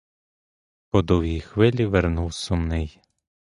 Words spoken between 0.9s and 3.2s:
довгій хвилі вернув сумний.